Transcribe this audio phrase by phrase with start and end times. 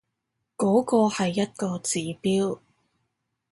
[0.57, 2.59] 嗰個係一個指標